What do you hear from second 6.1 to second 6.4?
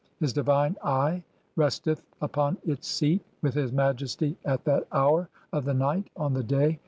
on